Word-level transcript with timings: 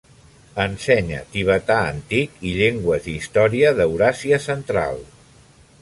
Ensenya 0.61 1.19
tibetà 1.35 1.77
antic 1.89 2.41
i 2.53 2.55
llengües 2.61 3.13
i 3.13 3.15
història 3.21 3.75
d'Euràsia 3.81 4.41
Central. 4.51 5.03